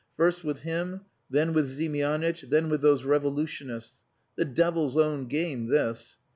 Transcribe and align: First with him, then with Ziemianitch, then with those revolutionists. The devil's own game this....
First 0.17 0.43
with 0.43 0.61
him, 0.61 1.01
then 1.29 1.53
with 1.53 1.67
Ziemianitch, 1.69 2.49
then 2.49 2.69
with 2.69 2.81
those 2.81 3.03
revolutionists. 3.03 3.99
The 4.35 4.45
devil's 4.45 4.97
own 4.97 5.27
game 5.27 5.67
this.... 5.67 6.17